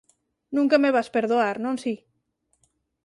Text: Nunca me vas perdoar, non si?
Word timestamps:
Nunca 0.55 0.75
me 0.83 0.93
vas 0.95 1.09
perdoar, 1.15 1.55
non 1.65 1.75
si? 1.83 1.93